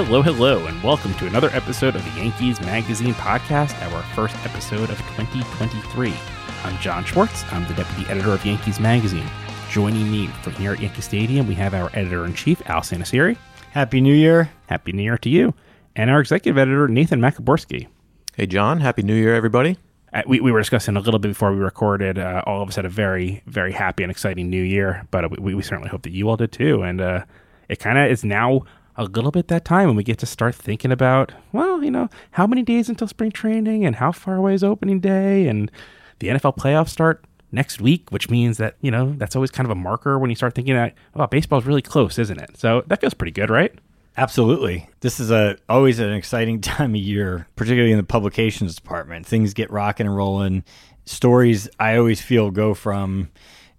[0.00, 4.90] Hello, hello, and welcome to another episode of the Yankees Magazine podcast, our first episode
[4.90, 6.14] of 2023.
[6.62, 7.42] I'm John Schwartz.
[7.50, 9.26] I'm the deputy editor of Yankees Magazine.
[9.72, 13.36] Joining me from here at Yankee Stadium, we have our editor in chief, Al Santasiere.
[13.72, 14.48] Happy New Year.
[14.68, 15.52] Happy New Year to you.
[15.96, 17.88] And our executive editor, Nathan Maciborski.
[18.36, 18.78] Hey, John.
[18.78, 19.78] Happy New Year, everybody.
[20.12, 22.20] Uh, we, we were discussing a little bit before we recorded.
[22.20, 25.28] Uh, all of us had a very, very happy and exciting new year, but uh,
[25.40, 26.84] we, we certainly hope that you all did too.
[26.84, 27.24] And uh,
[27.68, 28.62] it kind of is now
[28.98, 32.08] a little bit that time when we get to start thinking about, well, you know,
[32.32, 35.70] how many days until spring training and how far away is opening day and
[36.18, 39.70] the NFL playoffs start next week, which means that, you know, that's always kind of
[39.70, 42.58] a marker when you start thinking that, oh, baseball's really close, isn't it?
[42.58, 43.72] So that feels pretty good, right?
[44.16, 44.90] Absolutely.
[44.98, 49.26] This is a always an exciting time of year, particularly in the publications department.
[49.26, 50.64] Things get rocking and rolling.
[51.04, 53.30] Stories I always feel go from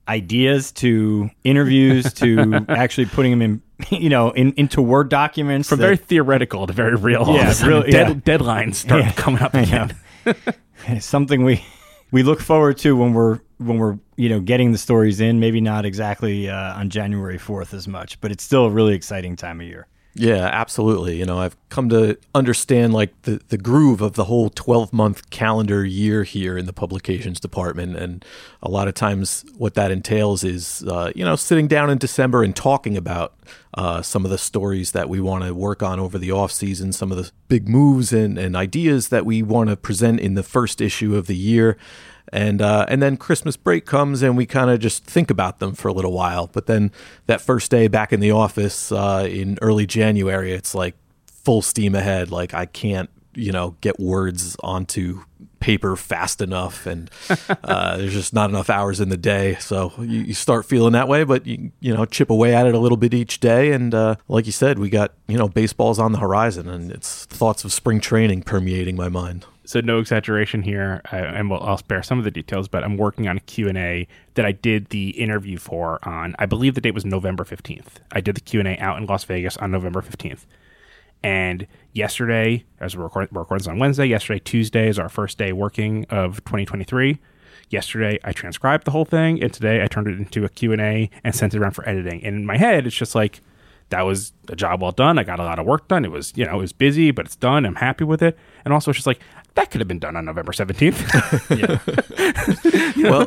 [0.10, 3.62] ideas to interviews to actually putting them in
[4.02, 7.84] you know in, into word documents from that, very theoretical to very real yeah, real,
[7.84, 8.14] Dead, yeah.
[8.14, 9.12] deadlines start yeah.
[9.14, 9.96] coming up again
[11.00, 11.64] something we
[12.12, 15.62] we look forward to when we're when we're you know getting the stories in maybe
[15.62, 19.62] not exactly uh, on january 4th as much but it's still a really exciting time
[19.62, 21.18] of year yeah, absolutely.
[21.18, 25.30] You know, I've come to understand like the, the groove of the whole 12 month
[25.30, 27.96] calendar year here in the publications department.
[27.96, 28.26] And
[28.62, 32.44] a lot of times what that entails is, uh, you know, sitting down in December
[32.44, 33.34] and talking about
[33.76, 36.92] uh, some of the stories that we want to work on over the off season,
[36.92, 40.44] some of the big moves and, and ideas that we want to present in the
[40.44, 41.78] first issue of the year
[42.32, 45.74] and uh, and then Christmas break comes and we kind of just think about them
[45.74, 46.48] for a little while.
[46.48, 46.92] But then
[47.26, 50.96] that first day back in the office uh, in early January, it's like
[51.44, 52.32] full steam ahead.
[52.32, 55.24] Like I can't you know get words onto
[55.60, 57.12] paper fast enough and
[57.64, 61.08] uh, there's just not enough hours in the day so you, you, start feeling that
[61.08, 63.94] way but you you know chip away at it a little bit each day and
[63.94, 67.64] uh, like you said we got you know baseball's on the horizon and it's thoughts
[67.64, 72.02] of spring training permeating my mind so no exaggeration here, I, and we'll, I'll spare
[72.02, 72.68] some of the details.
[72.68, 76.36] But I'm working on a Q and A that I did the interview for on.
[76.40, 77.98] I believe the date was November 15th.
[78.12, 80.48] I did the Q and A out in Las Vegas on November 15th.
[81.24, 85.38] And yesterday, as we're, record, we're recording this on Wednesday, yesterday Tuesday is our first
[85.38, 87.20] day working of 2023.
[87.70, 91.10] Yesterday I transcribed the whole thing, and today I turned it into a Q and
[91.36, 92.24] sent it around for editing.
[92.24, 93.42] And in my head, it's just like
[93.90, 95.18] that was a job well done.
[95.18, 96.06] I got a lot of work done.
[96.06, 97.66] It was, you know, it was busy, but it's done.
[97.66, 98.38] I'm happy with it.
[98.64, 99.20] And also, it's just like
[99.56, 101.00] that could have been done on November 17th.
[103.04, 103.26] well,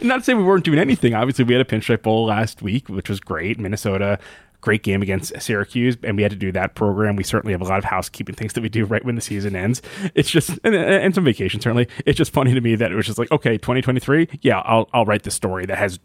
[0.02, 1.14] not to say we weren't doing anything.
[1.14, 3.58] Obviously, we had a pinstripe bowl last week, which was great.
[3.58, 4.18] Minnesota,
[4.62, 7.16] great game against Syracuse, and we had to do that program.
[7.16, 9.54] We certainly have a lot of housekeeping things that we do right when the season
[9.54, 9.82] ends.
[10.14, 11.88] It's just and, and some vacation certainly.
[12.06, 15.04] It's just funny to me that it was just like, okay, 2023, yeah, I'll I'll
[15.04, 16.00] write the story that has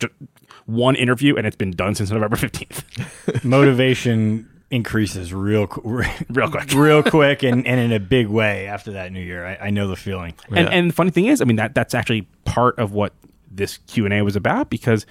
[0.66, 3.44] one interview and it's been done since November 15th.
[3.46, 5.66] Motivation increases real
[6.30, 9.68] real quick real quick and, and in a big way after that new year I,
[9.68, 10.74] I know the feeling and, yeah.
[10.74, 13.14] and the funny thing is i mean that that's actually part of what
[13.50, 15.06] this q&a was about because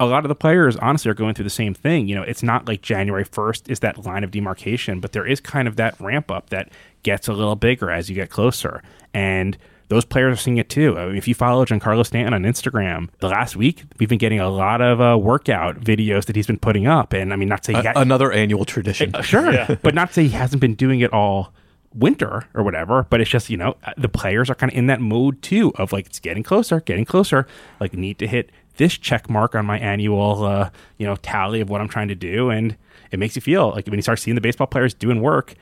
[0.00, 2.08] a lot of the players honestly are going through the same thing.
[2.08, 5.40] You know it's not like january 1st is that line of demarcation but there is
[5.40, 6.70] kind of that ramp up that
[7.02, 8.82] gets a little bigger as you get closer.
[9.14, 9.56] And
[9.88, 10.96] those players are seeing it too.
[10.96, 14.38] I mean, if you follow Giancarlo Stanton on Instagram, the last week we've been getting
[14.38, 17.64] a lot of uh, workout videos that he's been putting up, and I mean, not
[17.64, 19.74] to say ha- another annual tradition, uh, sure, yeah.
[19.82, 21.52] but not to say he hasn't been doing it all
[21.92, 25.00] winter or whatever but it's just you know the players are kind of in that
[25.00, 27.48] mode too of like it's getting closer getting closer
[27.80, 31.68] like need to hit this check mark on my annual uh, you know tally of
[31.68, 32.76] what i'm trying to do and
[33.10, 35.54] it makes you feel like when you start seeing the baseball players doing work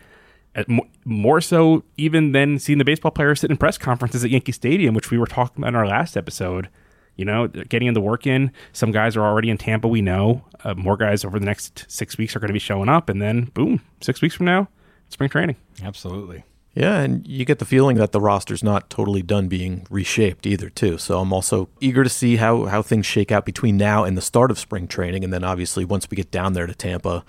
[1.05, 4.95] more so even than seeing the baseball players sit in press conferences at Yankee Stadium,
[4.95, 6.69] which we were talking about in our last episode.
[7.17, 8.53] You know, getting in the work in.
[8.73, 9.89] Some guys are already in Tampa.
[9.89, 12.89] We know uh, more guys over the next six weeks are going to be showing
[12.89, 14.69] up, and then boom, six weeks from now,
[15.09, 15.57] spring training.
[15.83, 16.45] Absolutely.
[16.79, 20.71] Yeah, and you get the feeling that the roster's not totally done being reshaped either,
[20.71, 20.97] too.
[20.97, 24.23] So I'm also eager to see how, how things shake out between now and the
[24.23, 25.25] start of spring training.
[25.25, 27.25] And then obviously, once we get down there to Tampa,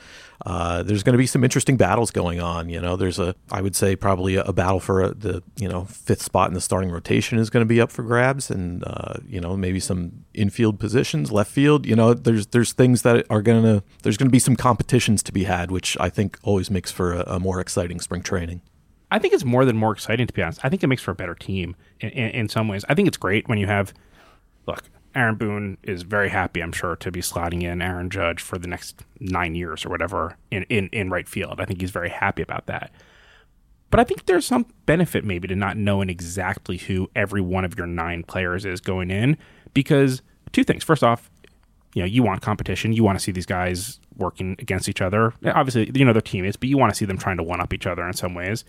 [0.46, 2.70] uh, there's going to be some interesting battles going on.
[2.70, 5.68] You know, there's a, I would say, probably a, a battle for a, the, you
[5.68, 8.52] know, fifth spot in the starting rotation is going to be up for grabs.
[8.52, 11.88] And, uh, you know, maybe some infield positions, left field.
[11.88, 15.24] You know, there's, there's things that are going to, there's going to be some competitions
[15.24, 18.62] to be had, which I think always makes for a, a more exciting spring training.
[19.12, 20.60] I think it's more than more exciting, to be honest.
[20.64, 22.86] I think it makes for a better team in, in, in, some ways.
[22.90, 23.94] I think it's great when you have,
[24.68, 24.84] look,
[25.16, 28.68] Aaron Boone is very happy, I'm sure, to be slotting in Aaron Judge for the
[28.68, 31.60] next nine years or whatever in, in, in right field.
[31.60, 32.92] I think he's very happy about that.
[33.90, 37.76] But I think there's some benefit maybe to not knowing exactly who every one of
[37.76, 39.38] your nine players is going in
[39.74, 40.22] because
[40.52, 40.84] two things.
[40.84, 41.32] First off,
[41.96, 42.94] you know, you want competition.
[42.94, 45.34] You want to see these guys working against each other.
[45.44, 47.74] Obviously, you know, they're teammates, but you want to see them trying to one up
[47.74, 48.64] each other in some ways.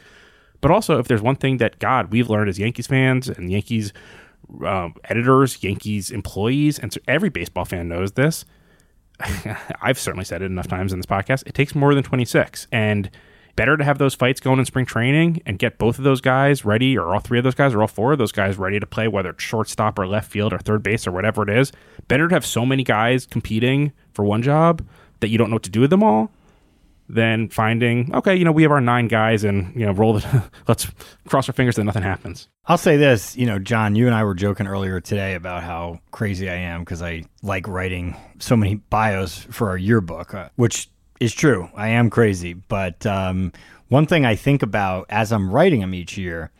[0.61, 3.93] But also, if there's one thing that God we've learned as Yankees fans and Yankees
[4.65, 8.45] um, editors, Yankees employees, and so every baseball fan knows this.
[9.83, 11.47] I've certainly said it enough times in this podcast.
[11.47, 13.11] It takes more than 26, and
[13.57, 16.65] better to have those fights going in spring training and get both of those guys
[16.65, 18.87] ready, or all three of those guys, or all four of those guys ready to
[18.87, 21.73] play, whether it's shortstop or left field or third base or whatever it is.
[22.09, 24.85] Better to have so many guys competing for one job
[25.21, 26.31] that you don't know what to do with them all
[27.15, 30.51] than finding okay, you know, we have our nine guys and you know, roll the
[30.69, 30.87] let's
[31.29, 32.49] cross our fingers that nothing happens.
[32.67, 36.01] I'll say this, you know, John, you and I were joking earlier today about how
[36.11, 40.89] crazy I am because I like writing so many bios for our yearbook, uh, which
[41.19, 41.69] is true.
[41.75, 43.53] I am crazy, but um,
[43.89, 46.51] one thing I think about as I'm writing them each year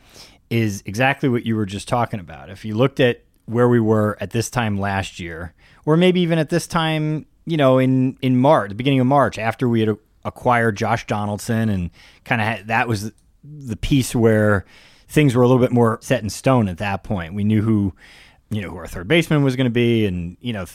[0.49, 2.49] is exactly what you were just talking about.
[2.49, 5.53] If you looked at where we were at this time last year,
[5.85, 9.39] or maybe even at this time, you know, in in March, the beginning of March,
[9.39, 11.89] after we had acquired Josh Donaldson, and
[12.25, 13.11] kind of that was
[13.43, 14.65] the piece where
[15.07, 17.33] things were a little bit more set in stone at that point.
[17.33, 17.93] We knew who,
[18.49, 20.65] you know, who our third baseman was going to be, and you know,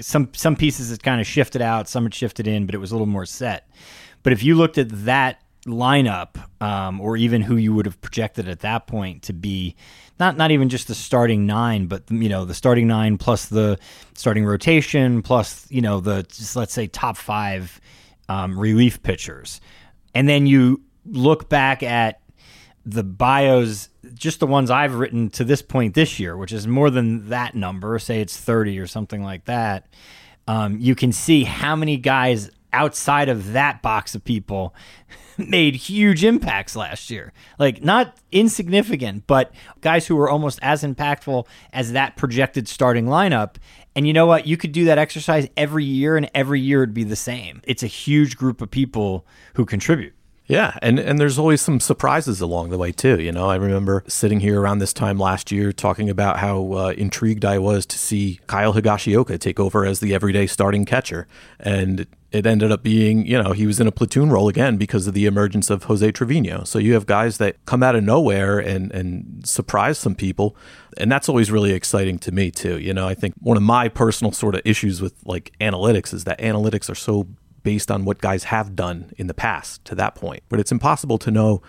[0.00, 2.90] some some pieces had kind of shifted out, some had shifted in, but it was
[2.90, 3.68] a little more set.
[4.22, 8.48] But if you looked at that lineup, um, or even who you would have projected
[8.48, 9.76] at that point to be
[10.18, 13.78] not not even just the starting nine, but you know the starting nine plus the
[14.14, 17.80] starting rotation plus you know the just let's say top five
[18.28, 19.60] um, relief pitchers,
[20.14, 22.20] and then you look back at
[22.86, 26.88] the bios, just the ones I've written to this point this year, which is more
[26.88, 29.88] than that number, say it's 30 or something like that,
[30.46, 34.74] um, you can see how many guys outside of that box of people
[35.36, 37.32] made huge impacts last year.
[37.58, 43.56] Like, not insignificant, but guys who were almost as impactful as that projected starting lineup.
[43.96, 44.46] And you know what?
[44.46, 47.62] You could do that exercise every year, and every year it'd be the same.
[47.64, 50.12] It's a huge group of people who contribute.
[50.48, 53.20] Yeah, and and there's always some surprises along the way too.
[53.20, 56.94] You know, I remember sitting here around this time last year talking about how uh,
[56.96, 61.26] intrigued I was to see Kyle Higashioka take over as the everyday starting catcher,
[61.58, 65.06] and it ended up being, you know, he was in a platoon role again because
[65.06, 66.64] of the emergence of Jose Trevino.
[66.64, 70.56] So you have guys that come out of nowhere and and surprise some people,
[70.96, 72.78] and that's always really exciting to me too.
[72.78, 76.24] You know, I think one of my personal sort of issues with like analytics is
[76.24, 77.28] that analytics are so
[77.62, 80.40] based on what guys have done in the past to that point.
[80.48, 81.62] But it's impossible to know,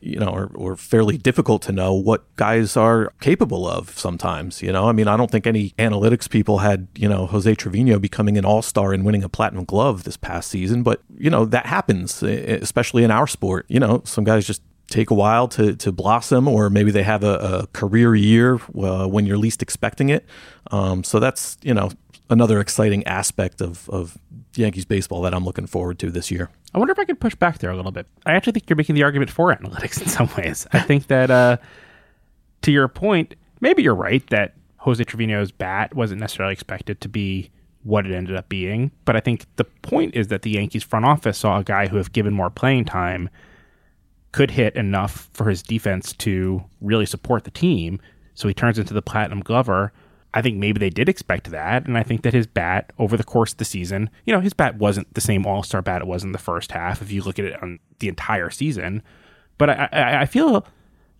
[0.00, 4.62] you know, or, or fairly difficult to know what guys are capable of sometimes.
[4.62, 7.98] You know, I mean, I don't think any analytics people had, you know, Jose Trevino
[7.98, 10.82] becoming an all star and winning a platinum glove this past season.
[10.82, 13.66] But, you know, that happens, especially in our sport.
[13.68, 17.22] You know, some guys just take a while to, to blossom, or maybe they have
[17.22, 20.24] a, a career year uh, when you're least expecting it.
[20.70, 21.90] Um, so that's, you know,
[22.30, 24.18] another exciting aspect of, of
[24.58, 26.50] Yankees baseball that I'm looking forward to this year.
[26.74, 28.06] I wonder if I could push back there a little bit.
[28.26, 30.66] I actually think you're making the argument for analytics in some ways.
[30.72, 31.56] I think that, uh,
[32.62, 37.50] to your point, maybe you're right that Jose Trevino's bat wasn't necessarily expected to be
[37.82, 38.90] what it ended up being.
[39.04, 41.98] But I think the point is that the Yankees front office saw a guy who,
[41.98, 43.30] if given more playing time,
[44.32, 48.00] could hit enough for his defense to really support the team.
[48.34, 49.92] So he turns into the platinum glover
[50.34, 53.24] I think maybe they did expect that, and I think that his bat over the
[53.24, 56.06] course of the season, you know, his bat wasn't the same All Star bat it
[56.06, 57.00] was in the first half.
[57.00, 59.02] If you look at it on the entire season,
[59.56, 60.66] but I, I, I feel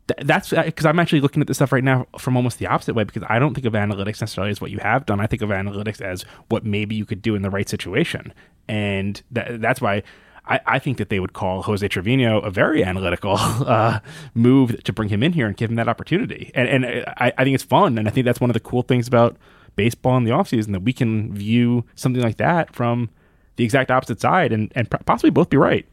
[0.08, 2.94] th- that's because I'm actually looking at this stuff right now from almost the opposite
[2.94, 5.20] way because I don't think of analytics necessarily as what you have done.
[5.20, 8.34] I think of analytics as what maybe you could do in the right situation,
[8.68, 10.02] and that, that's why
[10.48, 14.00] I, I, think that they would call Jose Trevino a very analytical uh,
[14.34, 16.50] move to bring him in here and give him that opportunity.
[16.54, 17.98] And, and I, I, think it's fun.
[17.98, 19.36] And I think that's one of the cool things about
[19.76, 23.10] baseball in the offseason that we can view something like that from
[23.56, 25.86] the exact opposite side and, and possibly both be right.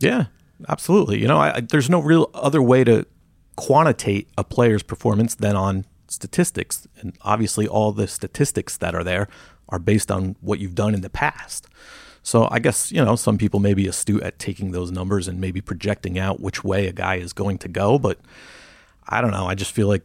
[0.00, 0.26] Yeah.
[0.68, 1.20] Absolutely.
[1.20, 3.06] You know, I, there's no real other way to
[3.56, 6.88] quantitate a player's performance than on statistics.
[7.00, 9.28] And obviously, all the statistics that are there
[9.68, 11.68] are based on what you've done in the past.
[12.28, 15.40] So I guess, you know, some people may be astute at taking those numbers and
[15.40, 17.98] maybe projecting out which way a guy is going to go.
[17.98, 18.18] But
[19.08, 19.46] I don't know.
[19.46, 20.02] I just feel like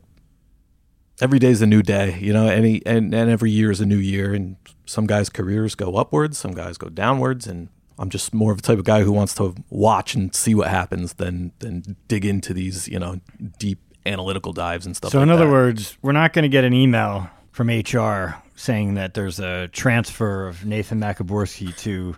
[1.19, 3.85] every day is a new day, you know, any and, and every year is a
[3.85, 4.33] new year.
[4.33, 7.45] And some guys' careers go upwards, some guys go downwards.
[7.45, 7.67] And
[7.99, 10.69] I'm just more of the type of guy who wants to watch and see what
[10.69, 13.19] happens than than dig into these, you know,
[13.59, 15.11] deep analytical dives and stuff.
[15.11, 15.51] So like in other that.
[15.51, 20.47] words, we're not going to get an email from HR saying that there's a transfer
[20.47, 22.15] of Nathan Maciborski to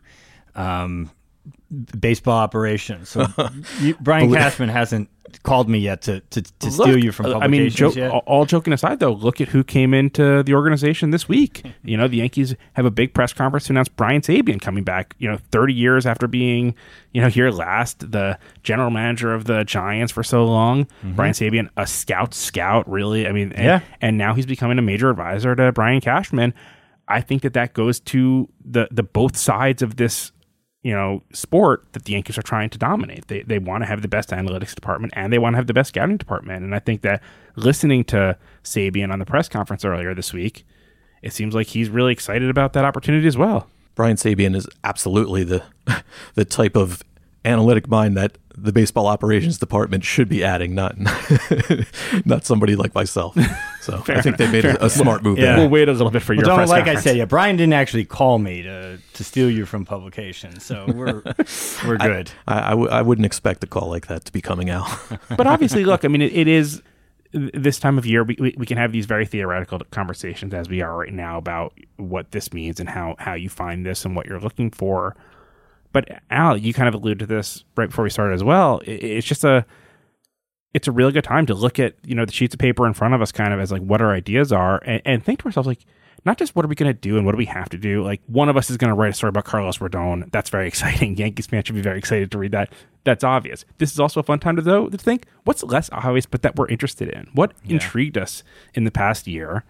[0.55, 1.11] um,
[1.99, 3.09] baseball operations.
[3.09, 3.25] So
[3.79, 5.09] you, Brian Cashman hasn't
[5.43, 8.73] called me yet to to, to steal you from uh, I mean, jo- all- joking
[8.73, 11.59] aside, though, look at who came into the organization this week.
[11.63, 11.69] Hmm.
[11.89, 15.15] You know, the Yankees have a big press conference to announce Brian Sabean coming back.
[15.19, 16.75] You know, 30 years after being,
[17.13, 20.85] you know, here last, the general manager of the Giants for so long.
[20.85, 21.13] Mm-hmm.
[21.15, 23.27] Brian Sabean, a scout, scout, really.
[23.27, 23.79] I mean, and, Yeah.
[24.01, 26.53] and now he's becoming a major advisor to Brian Cashman.
[27.07, 30.31] I think that that goes to the the both sides of this
[30.85, 33.27] you know sport that the Yankees are trying to dominate.
[33.27, 35.73] They they want to have the best analytics department and they want to have the
[35.73, 36.63] best scouting department.
[36.63, 37.23] And I think that
[37.55, 40.63] listening to Sabean on the press conference earlier this week,
[41.23, 43.67] it seems like he's really excited about that opportunity as well.
[43.95, 45.63] Brian Sabean is absolutely the
[46.35, 47.01] the type of
[47.45, 50.95] analytic mind that the baseball operations department should be adding, not
[52.25, 53.37] not somebody like myself.
[53.81, 55.45] So I think they made a, a smart move Yeah.
[55.45, 55.57] there.
[55.57, 57.25] We'll wait a little bit for Well, your don't press like I said, yeah.
[57.25, 61.21] Brian didn't actually call me to to steal you from publication, so we're
[61.85, 62.31] we're good.
[62.47, 64.87] I, I, w- I wouldn't expect a call like that to be coming out.
[65.37, 66.81] but obviously, look, I mean, it, it is
[67.33, 68.23] this time of year.
[68.23, 71.73] We, we, we can have these very theoretical conversations as we are right now about
[71.97, 75.15] what this means and how how you find this and what you're looking for.
[75.95, 78.81] But Al, you kind of alluded to this right before we started as well.
[78.85, 79.65] It's just a
[80.73, 82.93] it's a really good time to look at you know the sheets of paper in
[82.93, 85.45] front of us, kind of as like what our ideas are, and, and think to
[85.45, 85.85] ourselves like
[86.25, 88.03] not just what are we going to do and what do we have to do.
[88.03, 90.29] Like one of us is going to write a story about Carlos Rodon.
[90.33, 91.15] That's very exciting.
[91.15, 92.73] Yankees fans should be very excited to read that.
[93.05, 93.63] That's obvious.
[93.77, 96.57] This is also a fun time to though to think what's less obvious, but that
[96.57, 97.29] we're interested in.
[97.31, 99.63] What intrigued us in the past year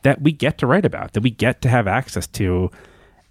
[0.00, 2.70] that we get to write about, that we get to have access to.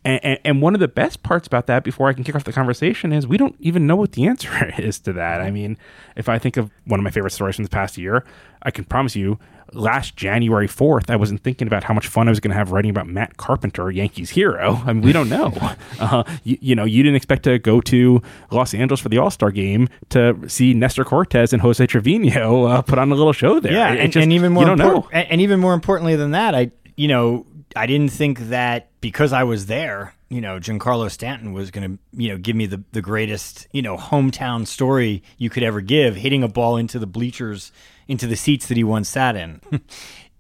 [0.08, 2.44] And, and, and one of the best parts about that, before I can kick off
[2.46, 5.42] the conversation, is we don't even know what the answer is to that.
[5.42, 5.78] I mean,
[6.16, 8.24] if I think of one of my favorite stories from the past year,
[8.64, 9.38] I can promise you,
[9.74, 12.72] last January 4th, I wasn't thinking about how much fun I was going to have
[12.72, 14.82] writing about Matt Carpenter, Yankees hero.
[14.86, 15.52] I mean, we don't know.
[16.00, 19.30] uh, you, you know, you didn't expect to go to Los Angeles for the All
[19.30, 23.60] Star game to see Nestor Cortes and Jose Trevino uh, put on a little show
[23.60, 23.74] there.
[23.74, 25.10] Yeah, It- it and, just- and even more you don't import- know.
[25.20, 27.46] and, and even more importantly than that, I you know
[27.76, 32.22] I didn't think that because I was there, you know, Giancarlo Stanton was going to
[32.22, 36.18] you know give me the the greatest you know hometown story you could ever give,
[36.18, 37.72] hitting a ball into the bleachers,
[38.10, 39.62] into the seats that he once sat in.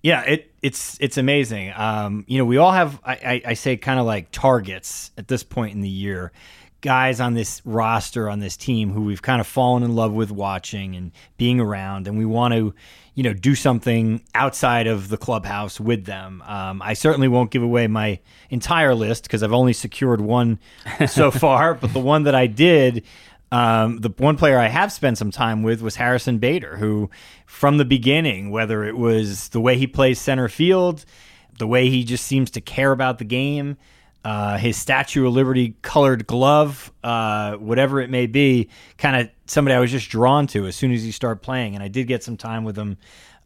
[0.03, 1.71] yeah, it it's it's amazing.
[1.77, 5.29] Um, you know, we all have I, I, I say kind of like targets at
[5.29, 6.33] this point in the year
[6.81, 10.31] guys on this roster on this team who we've kind of fallen in love with
[10.31, 12.73] watching and being around and we want to
[13.15, 16.43] you know do something outside of the clubhouse with them.
[16.43, 18.19] Um, i certainly won't give away my
[18.49, 20.59] entire list because i've only secured one
[21.07, 23.03] so far but the one that i did
[23.51, 27.09] um, the one player I have spent some time with was Harrison Bader, who,
[27.45, 31.05] from the beginning, whether it was the way he plays center field,
[31.57, 33.77] the way he just seems to care about the game,
[34.27, 38.67] uh, his Statue of Liberty colored glove, uh, whatever it may be,
[38.97, 41.75] kind of somebody I was just drawn to as soon as he started playing.
[41.75, 42.97] And I did get some time with him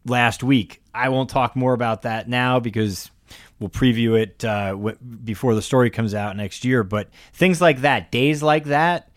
[0.04, 0.82] last week.
[0.92, 3.12] I won't talk more about that now because
[3.60, 6.82] we'll preview it uh, w- before the story comes out next year.
[6.82, 9.08] But things like that, days like that,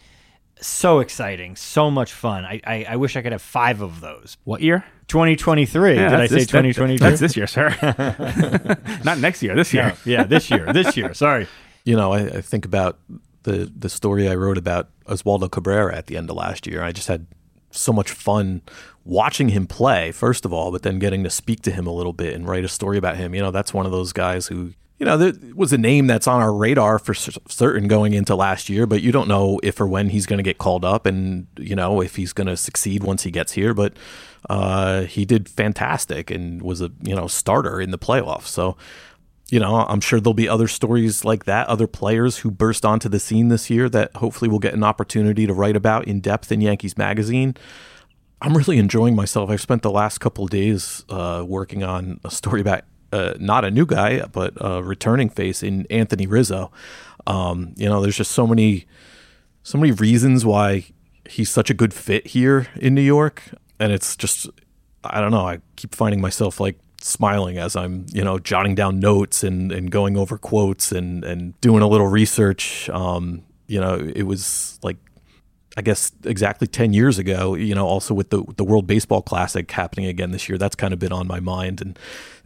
[0.62, 2.45] so exciting, so much fun.
[2.45, 4.38] I, I, I wish I could have five of those.
[4.43, 4.86] What year?
[5.07, 5.95] 2023.
[5.95, 6.51] Yeah, Did I say this- that-
[7.00, 7.69] That's this year, sir.
[9.03, 9.55] Not next year.
[9.55, 9.93] This year.
[10.05, 10.71] yeah, this year.
[10.74, 11.13] This year.
[11.13, 11.47] Sorry.
[11.83, 12.97] you know, I, I think about
[13.43, 16.81] the the story I wrote about Oswaldo Cabrera at the end of last year.
[16.83, 17.27] I just had
[17.71, 18.62] so much fun
[19.03, 22.13] watching him play, first of all, but then getting to speak to him a little
[22.13, 23.35] bit and write a story about him.
[23.35, 26.27] You know, that's one of those guys who, you know, there was a name that's
[26.27, 29.87] on our radar for certain going into last year, but you don't know if or
[29.87, 33.03] when he's going to get called up and, you know, if he's going to succeed
[33.03, 33.73] once he gets here.
[33.73, 33.93] But
[34.49, 38.47] uh, he did fantastic and was a, you know, starter in the playoffs.
[38.47, 38.77] So,
[39.49, 43.09] you know, I'm sure there'll be other stories like that, other players who burst onto
[43.09, 46.53] the scene this year that hopefully we'll get an opportunity to write about in depth
[46.53, 47.55] in Yankees Magazine.
[48.41, 49.49] I'm really enjoying myself.
[49.49, 53.71] I've spent the last couple days uh, working on a story about uh, not a
[53.71, 56.71] new guy, but a returning face in Anthony Rizzo.
[57.27, 58.85] Um, you know, there's just so many,
[59.63, 60.85] so many reasons why
[61.27, 63.43] he's such a good fit here in New York,
[63.79, 64.50] and it's just
[65.03, 65.47] I don't know.
[65.47, 69.91] I keep finding myself like smiling as I'm, you know, jotting down notes and, and
[69.91, 72.89] going over quotes and, and doing a little research.
[72.89, 74.97] Um, you know, it was like
[75.77, 79.70] I guess exactly 10 years ago, you know, also with the the World Baseball Classic
[79.70, 81.82] happening again this year, that's kind of been on my mind.
[81.82, 82.00] And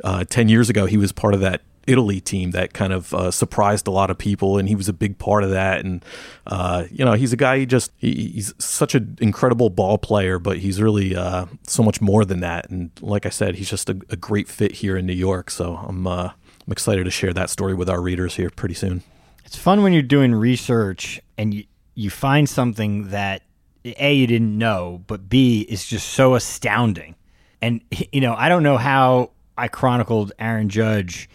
[0.04, 3.32] uh, 10 years ago, he was part of that Italy team that kind of uh,
[3.32, 5.84] surprised a lot of people, and he was a big part of that.
[5.84, 6.06] And
[6.46, 7.60] uh, you know, he's a guy.
[7.60, 12.00] He just he, he's such an incredible ball player, but he's really uh, so much
[12.00, 12.70] more than that.
[12.70, 15.50] And like I said, he's just a, a great fit here in New York.
[15.50, 16.32] So I'm uh,
[16.68, 19.02] I'm excited to share that story with our readers here pretty soon.
[19.44, 21.64] It's fun when you're doing research and you
[22.00, 23.44] you find something that
[23.84, 27.16] a you didn't know, but b is just so astounding.
[27.62, 27.82] And
[28.14, 31.30] you know, I don't know how I chronicled Aaron Judge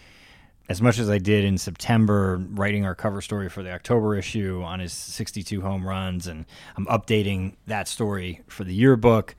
[0.71, 4.63] as much as I did in September, writing our cover story for the October issue
[4.65, 6.47] on his 62 home runs, and
[6.79, 9.37] I'm updating that story for the yearbook.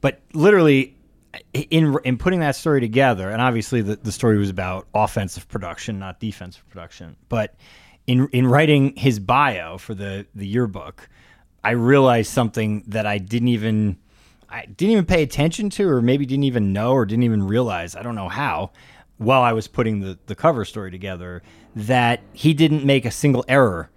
[0.00, 0.96] But literally,
[1.52, 5.98] in in putting that story together, and obviously the, the story was about offensive production,
[5.98, 7.16] not defensive production.
[7.28, 7.56] But
[8.10, 11.08] in in writing his bio for the the yearbook,
[11.62, 13.98] I realized something that I didn't even
[14.48, 17.94] I didn't even pay attention to, or maybe didn't even know, or didn't even realize.
[17.94, 18.72] I don't know how
[19.18, 21.42] while I was putting the, the cover story together
[21.76, 23.90] that he didn't make a single error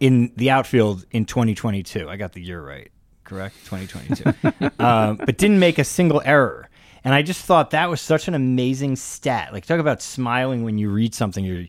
[0.00, 2.08] in the outfield in 2022.
[2.08, 2.90] I got the year right,
[3.24, 3.56] correct?
[3.66, 4.70] 2022.
[4.78, 6.70] uh, but didn't make a single error.
[7.02, 9.52] And I just thought that was such an amazing stat.
[9.52, 11.66] Like, talk about smiling when you read something, you're,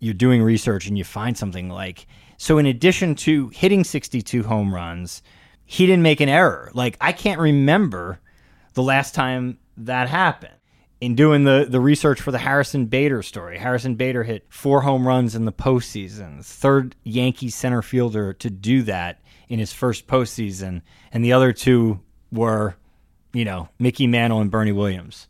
[0.00, 2.06] you're doing research and you find something like.
[2.36, 5.22] So, in addition to hitting 62 home runs,
[5.64, 6.70] he didn't make an error.
[6.74, 8.18] Like, I can't remember
[8.74, 10.54] the last time that happened
[11.00, 15.06] in doing the, the research for the Harrison Bader story, Harrison Bader hit four home
[15.06, 20.82] runs in the postseason, third Yankee center fielder to do that in his first postseason,
[21.12, 22.76] and the other two were,
[23.32, 25.26] you know, Mickey Mantle and Bernie Williams.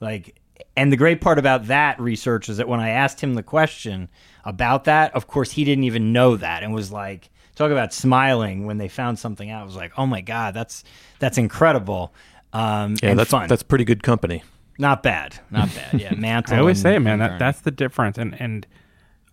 [0.00, 0.40] Like,
[0.76, 4.08] and the great part about that research is that when I asked him the question
[4.44, 8.66] about that, of course he didn't even know that, and was like, talk about smiling
[8.66, 9.62] when they found something out.
[9.62, 10.84] I was like, oh my god, that's
[11.18, 12.12] that's incredible.
[12.52, 13.48] Um, yeah, that's fun.
[13.48, 14.42] that's pretty good company.
[14.78, 16.00] Not bad, not bad.
[16.00, 16.56] Yeah, Mantle.
[16.56, 18.18] I always and- say, man, that that's the difference.
[18.18, 18.66] And and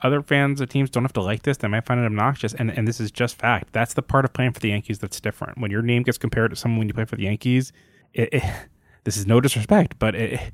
[0.02, 1.58] other fans of teams don't have to like this.
[1.58, 2.54] They might find it obnoxious.
[2.54, 3.74] And and this is just fact.
[3.74, 5.58] That's the part of playing for the Yankees that's different.
[5.58, 7.72] When your name gets compared to someone when you play for the Yankees,
[8.14, 8.44] it, it,
[9.04, 10.52] this is no disrespect, but it,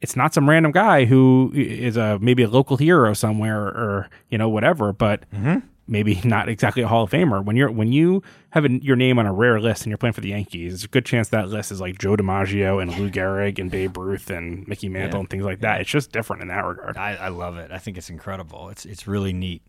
[0.00, 4.36] it's not some random guy who is a maybe a local hero somewhere or you
[4.36, 5.60] know whatever, but mm-hmm.
[5.86, 7.44] maybe not exactly a Hall of Famer.
[7.44, 10.12] When you're when you have a, your name on a rare list and you're playing
[10.12, 13.10] for the Yankees, there's a good chance that list is like Joe DiMaggio and Lou
[13.10, 15.80] Gehrig and Babe Ruth and Mickey Mantle and things like that.
[15.80, 16.96] It's just different in that regard.
[16.96, 17.70] I, I love it.
[17.70, 18.68] I think it's incredible.
[18.68, 19.62] It's it's really neat.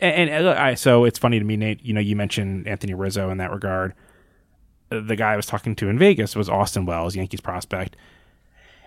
[0.00, 1.82] And, and I, so it's funny to me, Nate.
[1.84, 3.94] You know, you mentioned Anthony Rizzo in that regard.
[4.88, 7.96] The guy I was talking to in Vegas was Austin Wells, Yankees prospect.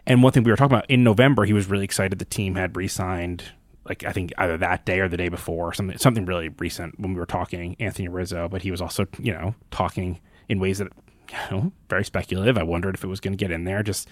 [0.06, 2.56] And one thing we were talking about in November, he was really excited the team
[2.56, 3.44] had re-signed,
[3.86, 7.14] like I think either that day or the day before, something something really recent when
[7.14, 8.48] we were talking Anthony Rizzo.
[8.48, 10.90] But he was also, you know, talking in ways that,
[11.30, 12.58] you know, very speculative.
[12.58, 14.08] I wondered if it was going to get in there, just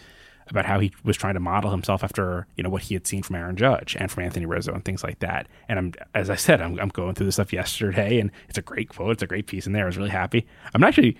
[0.49, 3.23] about how he was trying to model himself after you know what he had seen
[3.23, 5.47] from Aaron Judge and from Anthony Rizzo and things like that.
[5.67, 8.61] And I'm, as I said, I'm, I'm going through this stuff yesterday, and it's a
[8.61, 9.13] great quote.
[9.13, 9.83] It's a great piece in there.
[9.83, 10.47] I was really happy.
[10.73, 11.17] I'm actually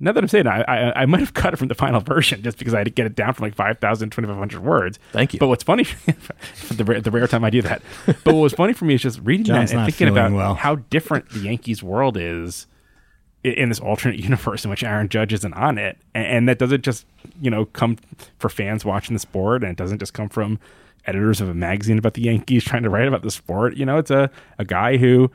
[0.00, 2.00] now that I'm saying it, I, I, I might have cut it from the final
[2.00, 4.98] version just because I had to get it down from like 5,000, 2,500 words.
[5.12, 5.38] Thank you.
[5.38, 5.84] But what's funny,
[6.54, 8.94] for the, rare- the rare time I do that, but what was funny for me
[8.94, 10.54] is just reading John's that and thinking about well.
[10.54, 12.66] how different the Yankees world is
[13.44, 15.98] i- in this alternate universe in which Aaron Judge isn't on it.
[16.14, 17.04] And, and that doesn't just,
[17.40, 17.96] you know, come
[18.38, 20.58] for fans watching the sport and it doesn't just come from
[21.06, 23.76] editors of a magazine about the Yankees trying to write about the sport.
[23.76, 25.30] You know, it's a, a guy who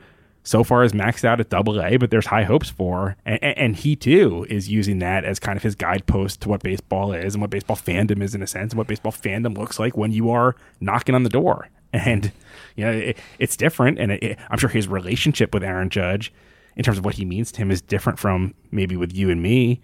[0.46, 3.16] so far is maxed out at double A, but there's high hopes for.
[3.26, 7.12] And, and he too is using that as kind of his guidepost to what baseball
[7.12, 9.96] is and what baseball fandom is in a sense and what baseball fandom looks like
[9.96, 11.68] when you are knocking on the door.
[11.92, 12.30] And,
[12.76, 13.98] you know, it, it's different.
[13.98, 16.32] And it, it- I'm sure his relationship with Aaron Judge
[16.76, 19.42] in terms of what he means to him is different from maybe with you and
[19.42, 19.80] me.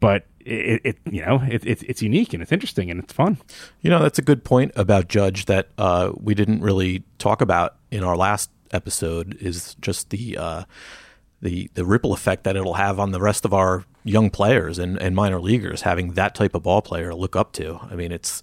[0.00, 3.36] But it, it you know, it, it, it's unique and it's interesting and it's fun.
[3.82, 7.76] You know, that's a good point about Judge that uh, we didn't really talk about
[7.90, 10.64] in our last episode is just the uh,
[11.40, 15.00] the the ripple effect that it'll have on the rest of our young players and,
[15.00, 17.78] and minor leaguers having that type of ball player to look up to.
[17.90, 18.42] I mean, it's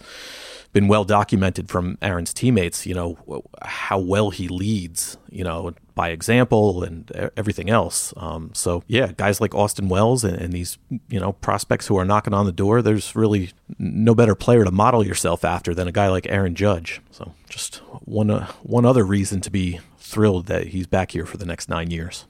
[0.74, 6.10] been well documented from Aaron's teammates, you know, how well he leads, you know, by
[6.10, 8.14] example and everything else.
[8.18, 10.78] Um, so, yeah, guys like Austin Wells and, and these,
[11.10, 14.72] you know, prospects who are knocking on the door, there's really no better player to
[14.72, 17.02] model yourself after than a guy like Aaron Judge.
[17.10, 21.38] So, just one, uh, one other reason to be thrilled that he's back here for
[21.38, 22.26] the next nine years.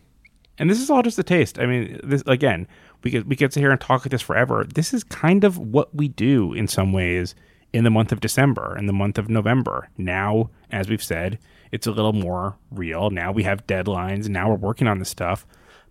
[0.57, 1.59] and this is all just a taste.
[1.59, 2.67] I mean, this again,
[3.03, 4.65] we could we could sit here and talk like this forever.
[4.65, 7.35] This is kind of what we do in some ways
[7.73, 9.89] in the month of December in the month of November.
[9.97, 11.37] Now, as we've said,
[11.71, 13.09] it's a little more real.
[13.11, 14.27] Now we have deadlines.
[14.29, 15.45] Now we're working on this stuff.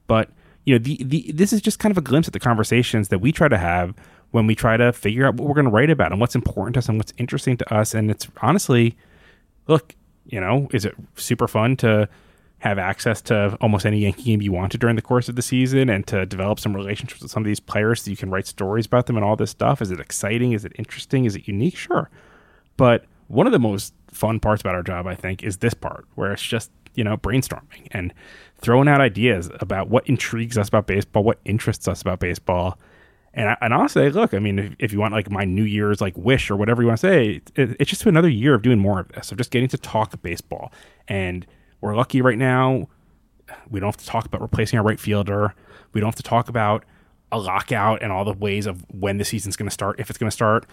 [0.06, 0.30] But
[0.64, 3.20] you know, the, the this is just kind of a glimpse at the conversations that
[3.20, 3.94] we try to have
[4.32, 6.74] when we try to figure out what we're going to write about and what's important
[6.74, 7.94] to us and what's interesting to us.
[7.94, 8.96] And it's honestly,
[9.68, 9.94] look,
[10.28, 12.08] you know, is it super fun to
[12.58, 15.90] have access to almost any Yankee game you wanted during the course of the season
[15.90, 18.86] and to develop some relationships with some of these players so you can write stories
[18.86, 19.82] about them and all this stuff?
[19.82, 20.52] Is it exciting?
[20.52, 21.26] Is it interesting?
[21.26, 21.76] Is it unique?
[21.76, 22.10] Sure.
[22.76, 26.06] But one of the most fun parts about our job, I think, is this part
[26.14, 28.14] where it's just, you know, brainstorming and
[28.58, 32.78] throwing out ideas about what intrigues us about baseball, what interests us about baseball.
[33.36, 35.62] And, I, and I'll say, look, I mean, if, if, you want like my New
[35.62, 38.62] Year's like wish or whatever you want to say, it, it's just another year of
[38.62, 40.72] doing more of this, of just getting to talk baseball.
[41.06, 41.46] And
[41.82, 42.88] we're lucky right now.
[43.68, 45.54] We don't have to talk about replacing our right fielder.
[45.92, 46.84] We don't have to talk about
[47.30, 50.18] a lockout and all the ways of when the season's going to start, if it's
[50.18, 50.66] going to start.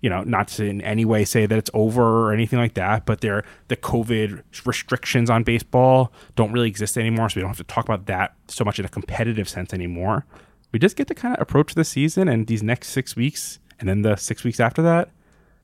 [0.00, 3.04] You know, not to in any way say that it's over or anything like that,
[3.04, 7.56] but there the COVID restrictions on baseball don't really exist anymore, so we don't have
[7.56, 10.24] to talk about that so much in a competitive sense anymore.
[10.72, 13.88] We just get to kind of approach the season and these next six weeks, and
[13.88, 15.10] then the six weeks after that,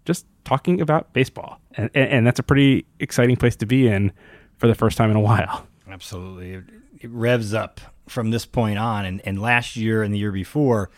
[0.05, 4.13] just talking about baseball, and, and, and that's a pretty exciting place to be in
[4.59, 5.67] for the first time in a while.
[5.89, 6.53] Absolutely.
[6.53, 6.65] It,
[7.01, 9.05] it revs up from this point on.
[9.05, 10.91] And, and last year and the year before,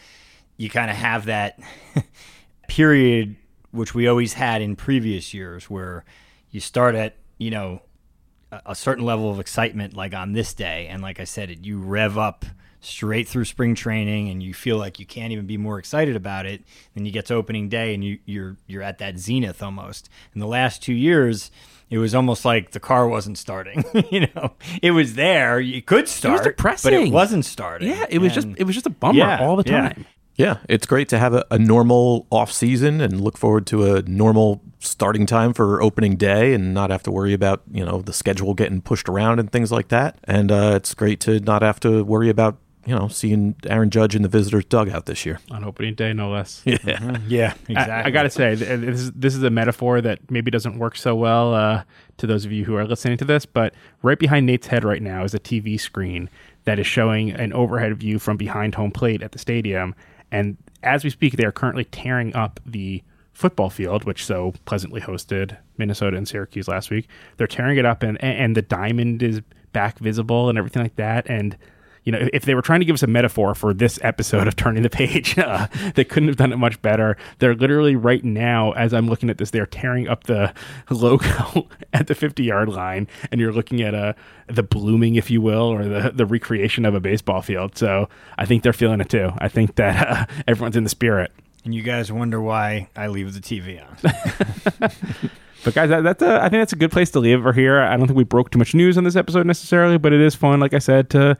[0.56, 1.58] you kind of have that
[2.68, 3.36] period,
[3.70, 6.04] which we always had in previous years, where
[6.50, 7.82] you start at, you know,
[8.50, 10.86] a, a certain level of excitement, like on this day.
[10.88, 12.44] And like I said, it, you rev up
[12.80, 16.46] straight through spring training and you feel like you can't even be more excited about
[16.46, 16.62] it
[16.94, 20.40] then you get to opening day and you, you're you're at that zenith almost in
[20.40, 21.50] the last two years
[21.88, 23.84] it was almost like the car wasn't starting.
[24.10, 25.60] you know, it was there.
[25.60, 26.90] it could start, it depressing.
[26.90, 27.88] but it wasn't starting.
[27.88, 29.94] Yeah, it was just it was just a bummer yeah, all the time.
[29.96, 30.04] Yeah.
[30.38, 34.02] Yeah, it's great to have a, a, normal off season and look forward to a
[34.02, 38.12] normal starting time for opening day and not have to worry about you know the
[38.12, 40.18] schedule getting pushed around and things like that.
[40.24, 44.14] And uh, it's great to not have to worry about you know, seeing Aaron Judge
[44.14, 46.62] in the visitors' dugout this year on opening day, no less.
[46.66, 47.26] Yeah, mm-hmm.
[47.28, 47.92] yeah, exactly.
[47.92, 50.96] I, I got to say, this is, this is a metaphor that maybe doesn't work
[50.96, 51.82] so well uh,
[52.18, 55.02] to those of you who are listening to this, but right behind Nate's head right
[55.02, 56.30] now is a TV screen
[56.64, 59.94] that is showing an overhead view from behind home plate at the stadium,
[60.30, 65.00] and as we speak, they are currently tearing up the football field, which so pleasantly
[65.00, 67.08] hosted Minnesota and Syracuse last week.
[67.36, 71.28] They're tearing it up, and and the diamond is back visible and everything like that,
[71.28, 71.56] and
[72.06, 74.54] you know, if they were trying to give us a metaphor for this episode of
[74.54, 75.66] turning the page, uh,
[75.96, 77.16] they couldn't have done it much better.
[77.40, 80.54] They're literally right now, as I'm looking at this, they're tearing up the
[80.90, 84.12] logo at the 50 yard line, and you're looking at a uh,
[84.46, 87.76] the blooming, if you will, or the the recreation of a baseball field.
[87.76, 89.32] So I think they're feeling it too.
[89.38, 91.32] I think that uh, everyone's in the spirit.
[91.64, 94.90] And you guys wonder why I leave the TV on.
[95.64, 97.80] But guys, that, that's a, I think that's a good place to leave over here.
[97.80, 100.32] I don't think we broke too much news on this episode necessarily, but it is
[100.32, 101.36] fun, like I said, to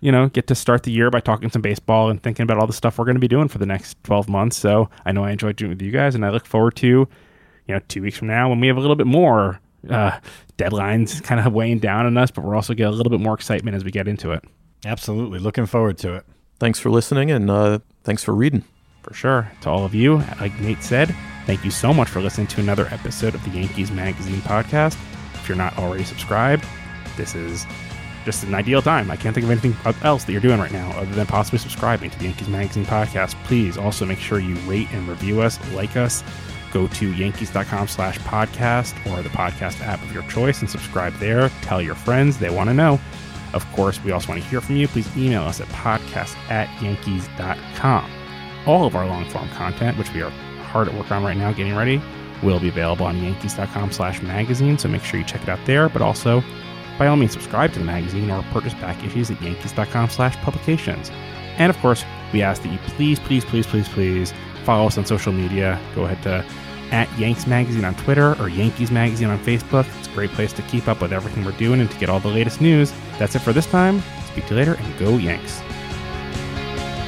[0.00, 2.66] you know, get to start the year by talking some baseball and thinking about all
[2.66, 4.56] the stuff we're going to be doing for the next 12 months.
[4.56, 6.86] So I know I enjoyed doing it with you guys, and I look forward to,
[6.86, 7.08] you
[7.68, 10.18] know, two weeks from now when we have a little bit more uh,
[10.56, 13.34] deadlines kind of weighing down on us, but we're also get a little bit more
[13.34, 14.44] excitement as we get into it.
[14.84, 15.38] Absolutely.
[15.38, 16.24] Looking forward to it.
[16.60, 18.64] Thanks for listening, and uh, thanks for reading.
[19.02, 19.50] For sure.
[19.62, 21.14] To all of you, like Nate said,
[21.46, 24.98] thank you so much for listening to another episode of the Yankees Magazine podcast.
[25.34, 26.66] If you're not already subscribed,
[27.16, 27.64] this is
[28.28, 29.10] just an ideal time.
[29.10, 32.10] I can't think of anything else that you're doing right now other than possibly subscribing
[32.10, 33.42] to the Yankees Magazine podcast.
[33.44, 36.22] Please also make sure you rate and review us, like us.
[36.70, 41.48] Go to yankees.com slash podcast or the podcast app of your choice and subscribe there.
[41.62, 43.00] Tell your friends, they want to know.
[43.54, 44.88] Of course, we also want to hear from you.
[44.88, 48.10] Please email us at podcast at yankees.com.
[48.66, 50.30] All of our long form content, which we are
[50.68, 52.02] hard at work on right now, getting ready,
[52.42, 54.76] will be available on yankees.com slash magazine.
[54.76, 56.44] So make sure you check it out there, but also
[56.98, 61.10] by all means, subscribe to the magazine or purchase back issues at yankees.com slash publications.
[61.56, 64.34] And of course, we ask that you please, please, please, please, please
[64.64, 65.80] follow us on social media.
[65.94, 66.44] Go ahead to
[66.90, 69.86] at Yanks Magazine on Twitter or Yankees Magazine on Facebook.
[69.98, 72.20] It's a great place to keep up with everything we're doing and to get all
[72.20, 72.92] the latest news.
[73.18, 74.02] That's it for this time.
[74.26, 75.58] Speak to you later and go Yanks.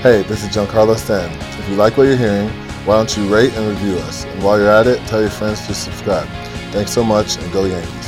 [0.03, 1.39] Hey, this is Giancarlo Stanton.
[1.59, 2.49] If you like what you're hearing,
[2.87, 4.25] why don't you rate and review us?
[4.25, 6.27] And while you're at it, tell your friends to subscribe.
[6.73, 8.00] Thanks so much and go Yankees.